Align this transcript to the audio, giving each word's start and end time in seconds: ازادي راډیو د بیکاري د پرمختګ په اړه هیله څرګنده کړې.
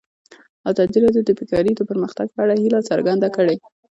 ازادي 0.69 0.97
راډیو 1.05 1.23
د 1.25 1.29
بیکاري 1.39 1.71
د 1.75 1.81
پرمختګ 1.89 2.27
په 2.31 2.39
اړه 2.43 2.55
هیله 2.63 2.79
څرګنده 2.89 3.27
کړې. 3.35 3.55